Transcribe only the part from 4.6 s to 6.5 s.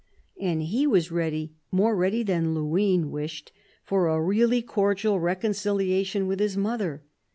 cordial reconcilia tion with